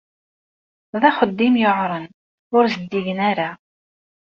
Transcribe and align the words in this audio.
D 1.01 1.03
axeddim 1.09 1.55
yuɛren, 1.61 2.05
ur 2.57 2.63
zeddigen 2.73 3.19
ara. 3.31 3.49